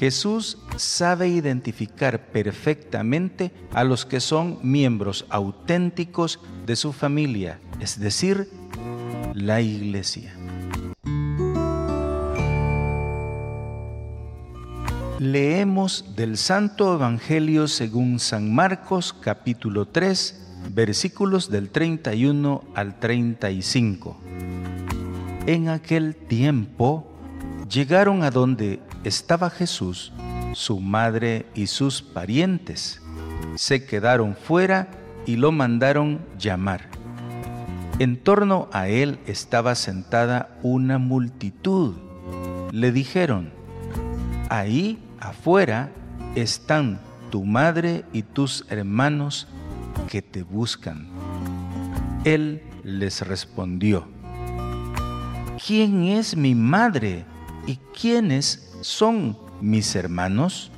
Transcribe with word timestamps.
Jesús 0.00 0.56
sabe 0.76 1.28
identificar 1.28 2.28
perfectamente 2.32 3.52
a 3.74 3.84
los 3.84 4.06
que 4.06 4.20
son 4.20 4.58
miembros 4.62 5.26
auténticos 5.28 6.40
de 6.64 6.74
su 6.74 6.94
familia, 6.94 7.60
es 7.80 8.00
decir, 8.00 8.48
la 9.34 9.60
iglesia. 9.60 10.34
Leemos 15.18 16.16
del 16.16 16.38
Santo 16.38 16.94
Evangelio 16.94 17.68
según 17.68 18.20
San 18.20 18.54
Marcos 18.54 19.12
capítulo 19.12 19.86
3 19.86 20.62
versículos 20.72 21.50
del 21.50 21.68
31 21.68 22.64
al 22.74 22.98
35. 22.98 24.16
En 25.46 25.68
aquel 25.68 26.16
tiempo 26.16 27.06
llegaron 27.68 28.22
a 28.22 28.30
donde 28.30 28.80
estaba 29.04 29.50
Jesús, 29.50 30.12
su 30.54 30.80
madre 30.80 31.46
y 31.54 31.66
sus 31.66 32.02
parientes. 32.02 33.00
Se 33.54 33.84
quedaron 33.84 34.36
fuera 34.36 34.88
y 35.26 35.36
lo 35.36 35.52
mandaron 35.52 36.20
llamar. 36.38 36.88
En 37.98 38.16
torno 38.16 38.68
a 38.72 38.88
él 38.88 39.18
estaba 39.26 39.74
sentada 39.74 40.56
una 40.62 40.98
multitud. 40.98 41.94
Le 42.72 42.92
dijeron, 42.92 43.52
ahí 44.48 44.98
afuera 45.18 45.92
están 46.34 47.00
tu 47.30 47.44
madre 47.44 48.04
y 48.12 48.22
tus 48.22 48.64
hermanos 48.70 49.48
que 50.08 50.22
te 50.22 50.42
buscan. 50.42 51.08
Él 52.24 52.62
les 52.82 53.26
respondió, 53.26 54.08
¿quién 55.64 56.04
es 56.04 56.36
mi 56.36 56.54
madre 56.54 57.24
y 57.66 57.76
quiénes 57.98 58.69
son 58.80 59.36
mis 59.60 59.94
hermanos? 59.94 60.70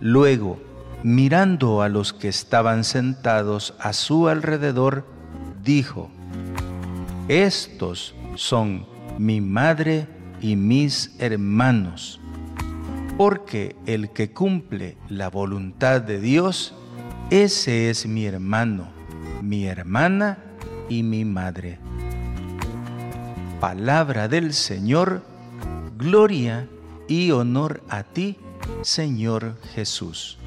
Luego, 0.00 0.58
mirando 1.02 1.82
a 1.82 1.88
los 1.88 2.12
que 2.12 2.28
estaban 2.28 2.84
sentados 2.84 3.74
a 3.78 3.92
su 3.92 4.28
alrededor, 4.28 5.06
dijo, 5.62 6.10
Estos 7.28 8.14
son 8.34 8.86
mi 9.18 9.40
madre 9.40 10.06
y 10.40 10.56
mis 10.56 11.14
hermanos, 11.18 12.20
porque 13.18 13.76
el 13.86 14.10
que 14.10 14.32
cumple 14.32 14.96
la 15.08 15.28
voluntad 15.28 16.00
de 16.00 16.20
Dios, 16.20 16.74
ese 17.30 17.90
es 17.90 18.06
mi 18.06 18.24
hermano, 18.24 18.88
mi 19.42 19.66
hermana 19.66 20.38
y 20.88 21.02
mi 21.02 21.24
madre. 21.24 21.78
Palabra 23.60 24.26
del 24.26 24.54
Señor, 24.54 25.22
gloria 26.00 26.66
y 27.08 27.30
honor 27.30 27.82
a 27.90 28.04
ti, 28.04 28.38
Señor 28.80 29.56
Jesús. 29.74 30.38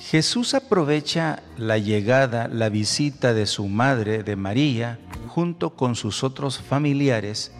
Jesús 0.00 0.54
aprovecha 0.54 1.42
la 1.58 1.76
llegada, 1.76 2.48
la 2.48 2.70
visita 2.70 3.34
de 3.34 3.44
su 3.44 3.68
madre, 3.68 4.22
de 4.22 4.36
María, 4.36 4.98
junto 5.26 5.76
con 5.76 5.94
sus 5.94 6.24
otros 6.24 6.58
familiares, 6.58 7.52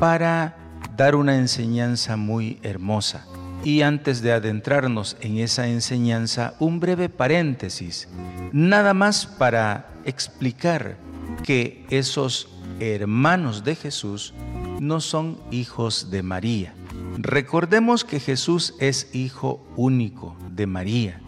para 0.00 0.56
dar 0.96 1.14
una 1.14 1.36
enseñanza 1.36 2.16
muy 2.16 2.58
hermosa. 2.64 3.24
Y 3.62 3.82
antes 3.82 4.20
de 4.20 4.32
adentrarnos 4.32 5.16
en 5.20 5.38
esa 5.38 5.68
enseñanza, 5.68 6.54
un 6.58 6.80
breve 6.80 7.08
paréntesis, 7.08 8.08
nada 8.52 8.94
más 8.94 9.26
para 9.26 9.92
explicar 10.04 10.96
que 11.44 11.86
esos 11.90 12.57
hermanos 12.80 13.64
de 13.64 13.74
Jesús 13.74 14.34
no 14.80 15.00
son 15.00 15.38
hijos 15.50 16.10
de 16.10 16.22
María. 16.22 16.74
Recordemos 17.18 18.04
que 18.04 18.20
Jesús 18.20 18.74
es 18.78 19.14
hijo 19.14 19.66
único 19.76 20.36
de 20.50 20.66
María. 20.66 21.20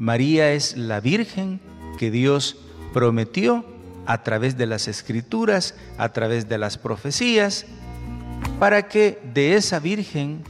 María 0.00 0.52
es 0.52 0.76
la 0.76 1.00
Virgen 1.00 1.60
que 1.98 2.10
Dios 2.10 2.56
prometió 2.92 3.64
a 4.06 4.22
través 4.22 4.56
de 4.56 4.66
las 4.66 4.88
escrituras, 4.88 5.74
a 5.98 6.10
través 6.10 6.48
de 6.48 6.58
las 6.58 6.78
profecías, 6.78 7.66
para 8.58 8.88
que 8.88 9.20
de 9.34 9.54
esa 9.56 9.78
Virgen 9.78 10.42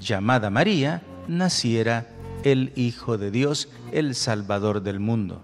llamada 0.00 0.50
María, 0.50 1.02
naciera 1.28 2.06
el 2.44 2.72
Hijo 2.76 3.18
de 3.18 3.30
Dios, 3.30 3.68
el 3.92 4.14
Salvador 4.14 4.82
del 4.82 5.00
mundo. 5.00 5.42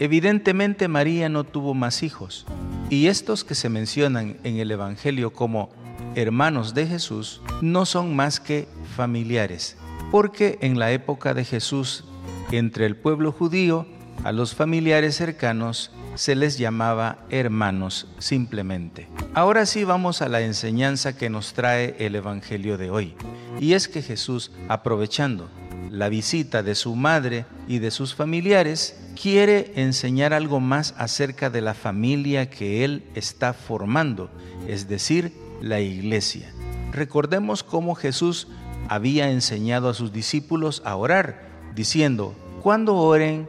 Evidentemente 0.00 0.88
María 0.88 1.28
no 1.28 1.44
tuvo 1.44 1.74
más 1.74 2.02
hijos, 2.02 2.46
y 2.90 3.06
estos 3.06 3.44
que 3.44 3.54
se 3.54 3.68
mencionan 3.68 4.36
en 4.42 4.56
el 4.58 4.70
Evangelio 4.72 5.32
como 5.32 5.70
hermanos 6.16 6.74
de 6.74 6.86
Jesús 6.86 7.40
no 7.62 7.86
son 7.86 8.16
más 8.16 8.40
que 8.40 8.68
familiares, 8.96 9.76
porque 10.10 10.58
en 10.60 10.78
la 10.78 10.90
época 10.90 11.32
de 11.32 11.44
Jesús, 11.44 12.04
entre 12.50 12.86
el 12.86 12.96
pueblo 12.96 13.30
judío, 13.30 13.86
a 14.24 14.32
los 14.32 14.54
familiares 14.54 15.14
cercanos 15.14 15.92
se 16.16 16.34
les 16.34 16.58
llamaba 16.58 17.24
hermanos 17.30 18.08
simplemente. 18.18 19.08
Ahora 19.34 19.64
sí 19.64 19.84
vamos 19.84 20.20
a 20.20 20.28
la 20.28 20.40
enseñanza 20.40 21.16
que 21.16 21.30
nos 21.30 21.52
trae 21.52 21.94
el 22.00 22.16
Evangelio 22.16 22.76
de 22.76 22.90
hoy. 22.90 23.14
Y 23.60 23.74
es 23.74 23.86
que 23.88 24.02
Jesús, 24.02 24.50
aprovechando 24.68 25.48
la 25.90 26.08
visita 26.08 26.62
de 26.62 26.74
su 26.74 26.94
madre 26.94 27.46
y 27.66 27.80
de 27.80 27.90
sus 27.90 28.14
familiares, 28.14 28.96
quiere 29.20 29.72
enseñar 29.74 30.32
algo 30.32 30.60
más 30.60 30.94
acerca 30.96 31.50
de 31.50 31.60
la 31.60 31.74
familia 31.74 32.48
que 32.48 32.84
Él 32.84 33.04
está 33.14 33.52
formando, 33.52 34.30
es 34.68 34.88
decir, 34.88 35.32
la 35.60 35.80
iglesia. 35.80 36.52
Recordemos 36.92 37.62
cómo 37.62 37.94
Jesús 37.94 38.48
había 38.88 39.30
enseñado 39.30 39.88
a 39.88 39.94
sus 39.94 40.12
discípulos 40.12 40.82
a 40.84 40.96
orar, 40.96 41.42
diciendo, 41.74 42.34
cuando 42.62 42.96
oren, 42.96 43.48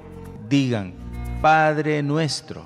digan, 0.49 0.93
Padre 1.41 2.03
nuestro. 2.03 2.65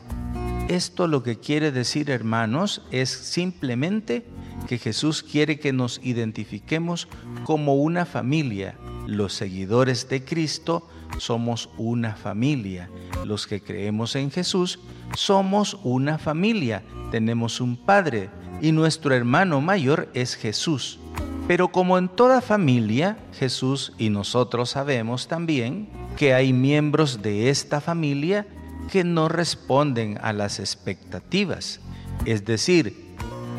Esto 0.68 1.08
lo 1.08 1.22
que 1.22 1.40
quiere 1.40 1.72
decir, 1.72 2.10
hermanos, 2.10 2.82
es 2.92 3.10
simplemente 3.10 4.26
que 4.68 4.78
Jesús 4.78 5.24
quiere 5.24 5.60
que 5.60 5.74
nos 5.74 6.00
identifiquemos 6.04 7.08
como 7.44 7.76
una 7.76 8.06
familia. 8.06 8.76
Los 9.08 9.34
seguidores 9.34 10.10
de 10.10 10.24
Cristo 10.24 10.88
somos 11.20 11.70
una 11.78 12.16
familia. 12.16 12.90
Los 13.26 13.48
que 13.48 13.62
creemos 13.62 14.16
en 14.16 14.32
Jesús 14.32 14.80
somos 15.16 15.78
una 15.84 16.18
familia. 16.18 16.84
Tenemos 17.12 17.62
un 17.62 17.78
Padre 17.78 18.30
y 18.62 18.72
nuestro 18.72 19.14
hermano 19.14 19.62
mayor 19.62 20.10
es 20.14 20.36
Jesús. 20.36 21.00
Pero 21.48 21.68
como 21.68 21.98
en 21.98 22.10
toda 22.10 22.42
familia, 22.42 23.18
Jesús 23.38 23.94
y 23.98 24.10
nosotros 24.10 24.72
sabemos 24.72 25.28
también 25.28 25.88
que 26.18 26.34
hay 26.34 26.54
miembros 26.54 27.22
de 27.22 27.50
esta 27.50 27.82
familia 27.82 28.48
que 28.92 29.04
no 29.04 29.30
responden 29.30 30.18
a 30.22 30.34
las 30.34 30.60
expectativas. 30.60 31.82
Es 32.26 32.46
decir, 32.46 33.05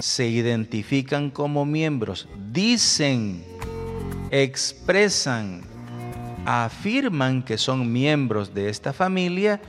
se 0.00 0.28
identifican 0.28 1.30
como 1.30 1.64
miembros, 1.64 2.28
dicen, 2.52 3.44
expresan, 4.30 5.62
afirman 6.44 7.42
que 7.42 7.58
son 7.58 7.92
miembros 7.92 8.54
de 8.54 8.68
esta 8.68 8.92
familia, 8.92 9.60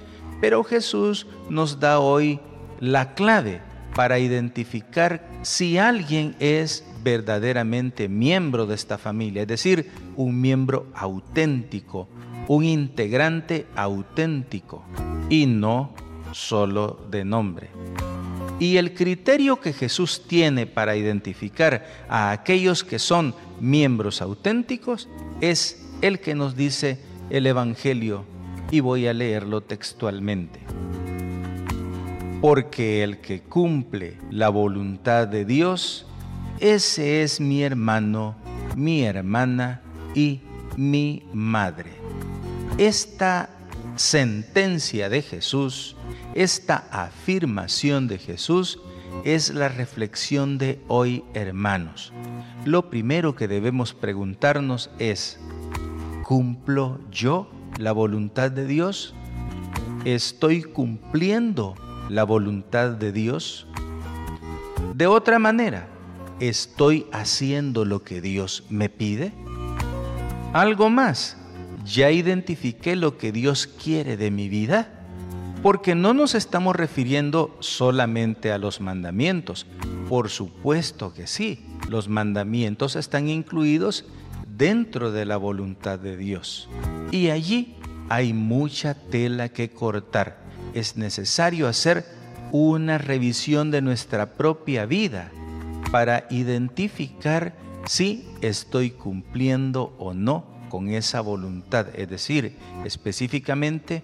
pero 0.41 0.63
Jesús 0.63 1.27
nos 1.49 1.79
da 1.79 1.99
hoy 1.99 2.39
la 2.79 3.13
clave 3.15 3.61
para 3.95 4.19
identificar 4.19 5.27
si 5.41 5.77
alguien 5.77 6.35
es 6.39 6.85
verdaderamente 7.03 8.09
miembro 8.09 8.67
de 8.67 8.75
esta 8.75 8.97
familia, 8.97 9.41
es 9.43 9.47
decir, 9.47 9.89
un 10.15 10.39
miembro 10.39 10.87
auténtico, 10.93 12.07
un 12.47 12.63
integrante 12.63 13.65
auténtico 13.75 14.85
y 15.29 15.45
no 15.45 15.93
solo 16.31 16.99
de 17.09 17.25
nombre. 17.25 17.69
Y 18.59 18.77
el 18.77 18.93
criterio 18.93 19.59
que 19.59 19.71
Jesús 19.71 20.23
tiene 20.27 20.65
para 20.65 20.95
identificar 20.95 21.85
a 22.09 22.31
aquellos 22.31 22.83
que 22.83 22.97
son 22.97 23.35
miembros 23.59 24.21
auténticos 24.21 25.07
es 25.41 25.85
el 26.01 26.19
que 26.19 26.33
nos 26.33 26.55
dice 26.55 26.99
el 27.29 27.45
Evangelio 27.45 28.25
y 28.71 28.79
voy 28.79 29.07
a 29.07 29.13
leerlo 29.13 29.61
textualmente. 29.61 30.59
Porque 32.41 33.03
el 33.03 33.19
que 33.19 33.41
cumple 33.41 34.17
la 34.31 34.49
voluntad 34.49 35.27
de 35.27 35.45
Dios, 35.45 36.07
ese 36.59 37.23
es 37.23 37.39
mi 37.39 37.63
hermano, 37.63 38.35
mi 38.75 39.03
hermana 39.03 39.81
y 40.15 40.41
mi 40.75 41.23
madre. 41.33 41.91
Esta 42.77 43.49
sentencia 43.97 45.09
de 45.09 45.21
Jesús 45.21 45.95
esta 46.37 46.87
afirmación 46.91 48.07
de 48.07 48.19
Jesús 48.19 48.79
es 49.23 49.53
la 49.55 49.69
reflexión 49.69 50.59
de 50.59 50.79
hoy, 50.87 51.23
hermanos. 51.33 52.13
Lo 52.63 52.91
primero 52.91 53.35
que 53.35 53.47
debemos 53.47 53.95
preguntarnos 53.95 54.91
es, 54.99 55.39
¿cumplo 56.23 56.99
yo 57.09 57.49
la 57.79 57.91
voluntad 57.91 58.51
de 58.51 58.67
Dios? 58.67 59.15
¿Estoy 60.05 60.61
cumpliendo 60.61 61.73
la 62.09 62.23
voluntad 62.23 62.91
de 62.91 63.11
Dios? 63.11 63.65
De 64.93 65.07
otra 65.07 65.39
manera, 65.39 65.87
¿estoy 66.39 67.07
haciendo 67.11 67.83
lo 67.83 68.03
que 68.03 68.21
Dios 68.21 68.65
me 68.69 68.89
pide? 68.89 69.33
Algo 70.53 70.89
más, 70.89 71.36
¿ya 71.87 72.11
identifiqué 72.11 72.95
lo 72.95 73.17
que 73.17 73.31
Dios 73.31 73.67
quiere 73.67 74.17
de 74.17 74.31
mi 74.31 74.49
vida? 74.49 74.89
Porque 75.63 75.95
no 75.95 76.13
nos 76.13 76.35
estamos 76.35 76.75
refiriendo 76.75 77.55
solamente 77.59 78.51
a 78.51 78.57
los 78.57 78.79
mandamientos. 78.81 79.65
Por 80.07 80.29
supuesto 80.29 81.13
que 81.13 81.27
sí, 81.27 81.65
los 81.89 82.07
mandamientos 82.09 82.95
están 82.95 83.29
incluidos 83.29 84.05
dentro 84.47 85.11
de 85.11 85.25
la 85.25 85.37
voluntad 85.37 85.97
de 85.97 86.17
Dios. 86.17 86.69
Y 87.11 87.29
allí 87.29 87.75
hay 88.09 88.33
mucha 88.33 88.93
tela 88.93 89.49
que 89.49 89.69
cortar. 89.69 90.43
Es 90.73 90.97
necesario 90.97 91.67
hacer 91.67 92.05
una 92.51 92.97
revisión 92.97 93.71
de 93.71 93.81
nuestra 93.81 94.33
propia 94.33 94.85
vida 94.85 95.31
para 95.91 96.27
identificar 96.29 97.55
si 97.85 98.27
estoy 98.41 98.91
cumpliendo 98.91 99.95
o 99.97 100.13
no 100.13 100.56
con 100.69 100.89
esa 100.89 101.21
voluntad, 101.21 101.87
es 101.95 102.09
decir, 102.09 102.55
específicamente 102.85 104.03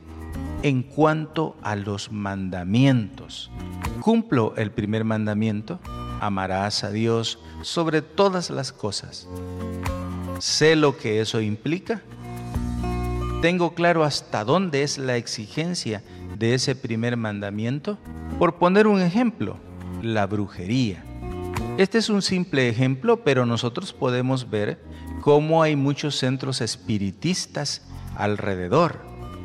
en 0.62 0.84
cuanto 0.84 1.56
a 1.62 1.76
los 1.76 2.12
mandamientos. 2.12 3.52
Cumplo 4.02 4.54
el 4.58 4.72
primer 4.72 5.04
mandamiento, 5.04 5.80
amarás 6.20 6.84
a 6.84 6.92
Dios 6.92 7.40
sobre 7.62 8.02
todas 8.02 8.50
las 8.50 8.72
cosas. 8.72 9.28
¿Sé 10.40 10.76
lo 10.76 10.98
que 10.98 11.22
eso 11.22 11.42
implica? 11.42 12.02
¿Tengo 13.42 13.74
claro 13.76 14.04
hasta 14.04 14.46
dónde 14.46 14.84
es 14.84 14.98
la 14.98 15.18
exigencia 15.18 16.02
de 16.38 16.54
ese 16.54 16.76
primer 16.76 17.18
mandamiento? 17.18 17.98
Por 18.40 18.56
poner 18.56 18.88
un 18.88 19.02
ejemplo, 19.02 19.58
la 20.02 20.26
brujería. 20.28 21.04
Este 21.78 21.98
es 21.98 22.10
un 22.10 22.22
simple 22.22 22.70
ejemplo, 22.70 23.24
pero 23.24 23.46
nosotros 23.46 23.94
podemos 23.94 24.50
ver 24.50 24.80
cómo 25.24 25.64
hay 25.64 25.78
muchos 25.78 26.18
centros 26.18 26.60
espiritistas 26.60 27.82
alrededor. 28.18 29.00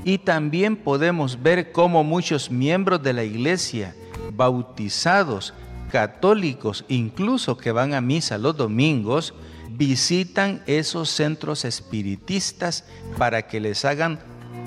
Y 0.04 0.19
también 0.19 0.75
podemos 0.75 1.40
ver 1.40 1.70
cómo 1.70 2.02
muchos 2.02 2.50
miembros 2.50 3.00
de 3.00 3.12
la 3.12 3.22
iglesia, 3.22 3.94
bautizados, 4.32 5.54
católicos, 5.92 6.84
incluso 6.88 7.56
que 7.56 7.70
van 7.70 7.94
a 7.94 8.00
misa 8.00 8.38
los 8.38 8.56
domingos, 8.56 9.34
visitan 9.70 10.64
esos 10.66 11.10
centros 11.10 11.64
espiritistas 11.64 12.84
para 13.16 13.46
que 13.46 13.60
les 13.60 13.84
hagan 13.84 14.19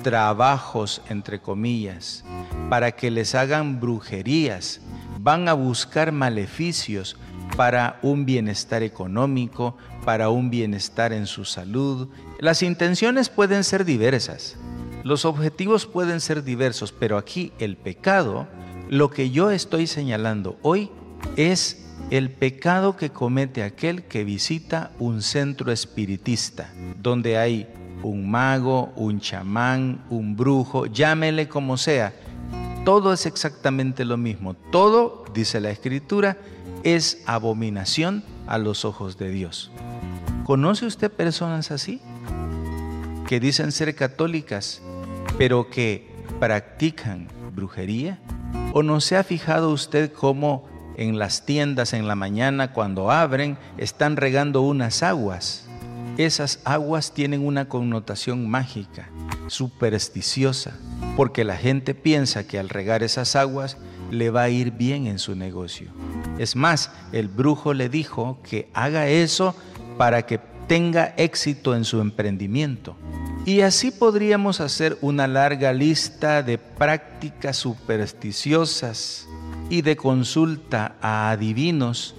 trabajos, 0.02 1.02
entre 1.10 1.42
comillas, 1.42 2.24
para 2.70 2.90
que 2.92 3.10
les 3.10 3.34
hagan 3.34 3.80
brujerías, 3.80 4.80
van 5.20 5.46
a 5.46 5.52
buscar 5.52 6.10
maleficios 6.10 7.18
para 7.56 7.98
un 8.02 8.24
bienestar 8.24 8.82
económico, 8.82 9.76
para 10.04 10.30
un 10.30 10.50
bienestar 10.50 11.12
en 11.12 11.26
su 11.26 11.44
salud. 11.44 12.08
Las 12.38 12.62
intenciones 12.62 13.28
pueden 13.28 13.64
ser 13.64 13.84
diversas, 13.84 14.56
los 15.04 15.24
objetivos 15.24 15.86
pueden 15.86 16.20
ser 16.20 16.44
diversos, 16.44 16.92
pero 16.92 17.18
aquí 17.18 17.52
el 17.58 17.76
pecado, 17.76 18.46
lo 18.88 19.10
que 19.10 19.30
yo 19.30 19.50
estoy 19.50 19.86
señalando 19.86 20.58
hoy, 20.62 20.90
es 21.36 21.84
el 22.10 22.30
pecado 22.30 22.96
que 22.96 23.10
comete 23.10 23.62
aquel 23.62 24.04
que 24.04 24.24
visita 24.24 24.92
un 24.98 25.22
centro 25.22 25.72
espiritista, 25.72 26.72
donde 27.00 27.38
hay 27.38 27.66
un 28.02 28.30
mago, 28.30 28.92
un 28.96 29.20
chamán, 29.20 30.04
un 30.10 30.36
brujo, 30.36 30.86
llámele 30.86 31.48
como 31.48 31.76
sea. 31.76 32.12
Todo 32.84 33.12
es 33.12 33.26
exactamente 33.26 34.04
lo 34.04 34.16
mismo. 34.16 34.54
Todo, 34.54 35.24
dice 35.32 35.60
la 35.60 35.70
escritura, 35.70 36.36
es 36.84 37.22
abominación 37.26 38.24
a 38.46 38.58
los 38.58 38.84
ojos 38.84 39.18
de 39.18 39.30
Dios. 39.30 39.70
¿Conoce 40.44 40.86
usted 40.86 41.10
personas 41.10 41.70
así? 41.70 42.00
Que 43.26 43.40
dicen 43.40 43.72
ser 43.72 43.94
católicas, 43.94 44.82
pero 45.38 45.70
que 45.70 46.10
practican 46.40 47.28
brujería. 47.54 48.18
¿O 48.74 48.82
no 48.82 49.00
se 49.00 49.16
ha 49.16 49.24
fijado 49.24 49.70
usted 49.70 50.12
cómo 50.12 50.66
en 50.96 51.18
las 51.18 51.44
tiendas 51.44 51.92
en 51.92 52.06
la 52.06 52.14
mañana 52.14 52.72
cuando 52.72 53.10
abren 53.10 53.56
están 53.78 54.16
regando 54.16 54.62
unas 54.62 55.02
aguas. 55.02 55.66
Esas 56.18 56.60
aguas 56.64 57.14
tienen 57.14 57.44
una 57.46 57.68
connotación 57.68 58.48
mágica, 58.48 59.08
supersticiosa, 59.46 60.76
porque 61.16 61.44
la 61.44 61.56
gente 61.56 61.94
piensa 61.94 62.46
que 62.46 62.58
al 62.58 62.68
regar 62.68 63.02
esas 63.02 63.34
aguas 63.34 63.78
le 64.12 64.30
va 64.30 64.42
a 64.42 64.48
ir 64.48 64.70
bien 64.70 65.06
en 65.06 65.18
su 65.18 65.34
negocio. 65.34 65.90
Es 66.38 66.54
más, 66.54 66.90
el 67.12 67.28
brujo 67.28 67.74
le 67.74 67.88
dijo 67.88 68.38
que 68.48 68.68
haga 68.74 69.08
eso 69.08 69.56
para 69.96 70.26
que 70.26 70.38
tenga 70.68 71.14
éxito 71.16 71.74
en 71.74 71.84
su 71.84 72.00
emprendimiento. 72.00 72.96
Y 73.44 73.62
así 73.62 73.90
podríamos 73.90 74.60
hacer 74.60 74.96
una 75.00 75.26
larga 75.26 75.72
lista 75.72 76.42
de 76.42 76.58
prácticas 76.58 77.56
supersticiosas 77.56 79.26
y 79.68 79.82
de 79.82 79.96
consulta 79.96 80.94
a 81.00 81.30
adivinos, 81.30 82.14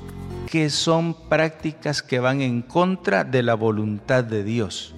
que 0.51 0.69
son 0.69 1.15
prácticas 1.29 2.03
que 2.03 2.19
van 2.19 2.41
en 2.41 2.61
contra 2.61 3.23
de 3.23 3.41
la 3.41 3.53
voluntad 3.53 4.23
de 4.23 4.43
Dios. 4.43 4.93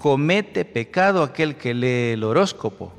Comete 0.00 0.64
pecado 0.64 1.22
aquel 1.22 1.56
que 1.56 1.74
lee 1.74 2.12
el 2.12 2.22
horóscopo, 2.22 2.92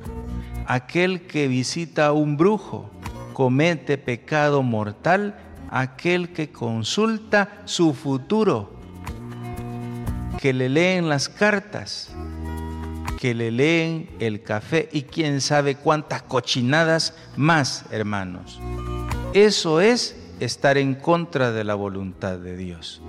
aquel 0.65 1.21
que 1.21 1.47
visita 1.47 2.07
a 2.07 2.11
un 2.11 2.35
brujo, 2.35 2.89
comete 3.37 3.99
pecado 3.99 4.63
mortal 4.63 5.37
aquel 5.69 6.33
que 6.33 6.51
consulta 6.51 7.61
su 7.65 7.93
futuro, 7.93 8.73
que 10.41 10.53
le 10.53 10.69
leen 10.69 11.07
las 11.07 11.29
cartas, 11.29 12.09
que 13.19 13.35
le 13.35 13.51
leen 13.51 14.09
el 14.19 14.41
café 14.41 14.89
y 14.91 15.03
quién 15.03 15.39
sabe 15.39 15.75
cuántas 15.75 16.23
cochinadas 16.23 17.13
más, 17.35 17.85
hermanos. 17.91 18.59
Eso 19.35 19.81
es 19.81 20.15
estar 20.39 20.79
en 20.79 20.95
contra 20.95 21.51
de 21.51 21.63
la 21.63 21.75
voluntad 21.75 22.39
de 22.39 22.57
Dios. 22.57 23.03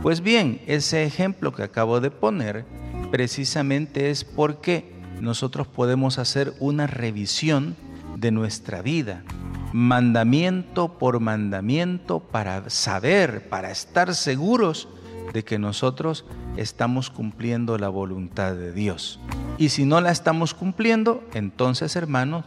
Pues 0.00 0.22
bien, 0.22 0.62
ese 0.66 1.04
ejemplo 1.04 1.52
que 1.52 1.62
acabo 1.62 2.00
de 2.00 2.10
poner 2.10 2.64
precisamente 3.10 4.08
es 4.08 4.24
porque 4.24 4.94
nosotros 5.20 5.66
podemos 5.66 6.18
hacer 6.18 6.54
una 6.58 6.86
revisión 6.86 7.76
de 8.16 8.30
nuestra 8.30 8.80
vida, 8.80 9.24
mandamiento 9.72 10.98
por 10.98 11.20
mandamiento, 11.20 12.20
para 12.20 12.68
saber, 12.70 13.48
para 13.48 13.70
estar 13.70 14.14
seguros 14.14 14.88
de 15.32 15.44
que 15.44 15.58
nosotros 15.58 16.24
estamos 16.56 17.10
cumpliendo 17.10 17.78
la 17.78 17.88
voluntad 17.88 18.54
de 18.54 18.72
Dios. 18.72 19.18
Y 19.58 19.70
si 19.70 19.84
no 19.84 20.00
la 20.00 20.10
estamos 20.10 20.54
cumpliendo, 20.54 21.22
entonces 21.34 21.96
hermanos, 21.96 22.44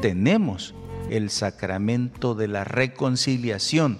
tenemos 0.00 0.74
el 1.10 1.30
sacramento 1.30 2.34
de 2.34 2.48
la 2.48 2.64
reconciliación. 2.64 3.98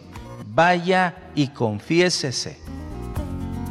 Vaya 0.55 1.31
y 1.35 1.49
confiésese. 1.49 2.59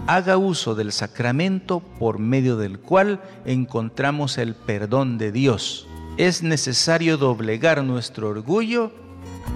Haga 0.05 0.37
uso 0.37 0.75
del 0.75 0.91
sacramento 0.91 1.79
por 1.79 2.19
medio 2.19 2.57
del 2.57 2.79
cual 2.79 3.21
encontramos 3.45 4.37
el 4.37 4.53
perdón 4.53 5.17
de 5.17 5.31
Dios. 5.31 5.87
Es 6.17 6.43
necesario 6.43 7.17
doblegar 7.17 7.83
nuestro 7.83 8.29
orgullo 8.29 8.91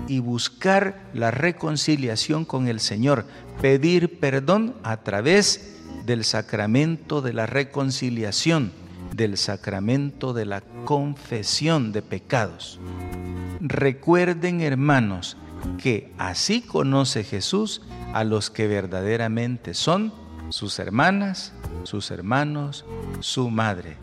y 0.07 0.19
buscar 0.19 1.09
la 1.13 1.29
reconciliación 1.29 2.45
con 2.45 2.67
el 2.67 2.79
Señor, 2.79 3.25
pedir 3.61 4.19
perdón 4.19 4.75
a 4.83 4.97
través 4.97 5.75
del 6.05 6.23
sacramento 6.23 7.21
de 7.21 7.33
la 7.33 7.45
reconciliación, 7.45 8.71
del 9.15 9.37
sacramento 9.37 10.33
de 10.33 10.45
la 10.45 10.61
confesión 10.85 11.91
de 11.91 12.01
pecados. 12.01 12.79
Recuerden, 13.59 14.61
hermanos, 14.61 15.37
que 15.77 16.11
así 16.17 16.61
conoce 16.61 17.23
Jesús 17.23 17.83
a 18.13 18.23
los 18.23 18.49
que 18.49 18.67
verdaderamente 18.67 19.75
son 19.75 20.11
sus 20.49 20.79
hermanas, 20.79 21.53
sus 21.83 22.09
hermanos, 22.09 22.83
su 23.19 23.49
madre. 23.51 23.97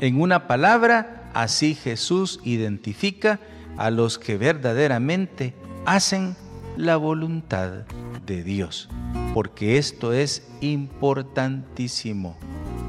En 0.00 0.20
una 0.20 0.46
palabra, 0.46 1.19
así 1.34 1.74
Jesús 1.74 2.40
identifica 2.44 3.40
a 3.76 3.90
los 3.90 4.18
que 4.18 4.36
verdaderamente 4.36 5.54
hacen 5.86 6.36
la 6.76 6.96
voluntad 6.96 7.84
de 8.26 8.42
Dios, 8.42 8.88
porque 9.34 9.78
esto 9.78 10.12
es 10.12 10.46
importantísimo, 10.60 12.36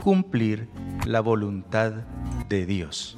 cumplir 0.03 0.67
la 1.05 1.21
voluntad 1.21 1.93
de 2.49 2.65
Dios. 2.65 3.17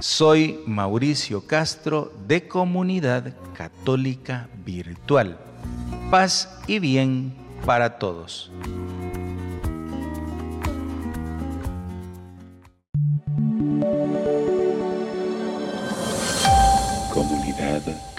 Soy 0.00 0.58
Mauricio 0.66 1.46
Castro 1.46 2.12
de 2.26 2.48
Comunidad 2.48 3.34
Católica 3.54 4.48
Virtual. 4.64 5.38
Paz 6.10 6.58
y 6.66 6.80
bien 6.80 7.34
para 7.64 7.98
todos. 7.98 8.50